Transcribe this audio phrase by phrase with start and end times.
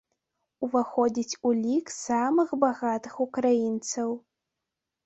[0.67, 4.09] Уваходзіць у лік самых багатых украінцаў.